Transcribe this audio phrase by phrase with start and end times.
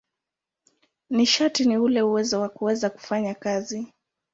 [1.09, 3.93] Nishati ni ule uwezo wa kuweza kufanya kazi.